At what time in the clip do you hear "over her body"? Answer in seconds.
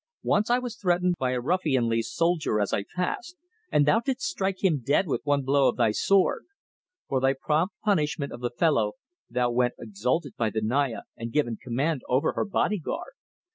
12.09-12.79